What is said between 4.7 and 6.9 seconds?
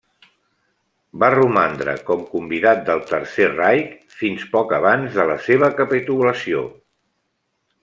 abans de la seva capitulació.